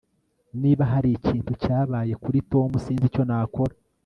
Niba 0.61 0.83
hari 0.91 1.09
ikintu 1.17 1.51
cyabaye 1.63 2.13
kuri 2.23 2.37
Tom 2.51 2.69
sinzi 2.83 3.05
icyo 3.09 3.23
nakora 3.29 3.73